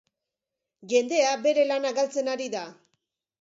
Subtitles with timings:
[0.93, 2.65] Jendea bere lana galtzen ari da.